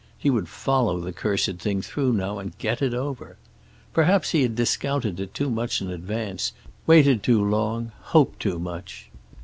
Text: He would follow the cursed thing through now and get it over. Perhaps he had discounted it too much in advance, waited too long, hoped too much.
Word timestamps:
He 0.17 0.31
would 0.31 0.49
follow 0.49 0.99
the 0.99 1.13
cursed 1.13 1.59
thing 1.59 1.83
through 1.83 2.13
now 2.13 2.39
and 2.39 2.57
get 2.57 2.81
it 2.81 2.91
over. 2.91 3.37
Perhaps 3.93 4.31
he 4.31 4.41
had 4.41 4.55
discounted 4.55 5.19
it 5.19 5.35
too 5.35 5.47
much 5.51 5.79
in 5.79 5.91
advance, 5.91 6.53
waited 6.87 7.21
too 7.21 7.45
long, 7.45 7.91
hoped 8.05 8.39
too 8.39 8.57
much. 8.57 9.11